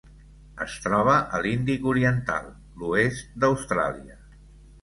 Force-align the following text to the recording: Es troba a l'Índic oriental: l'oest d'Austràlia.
Es 0.63 0.77
troba 0.85 1.17
a 1.17 1.41
l'Índic 1.43 1.85
oriental: 1.91 2.49
l'oest 2.85 3.39
d'Austràlia. 3.45 4.19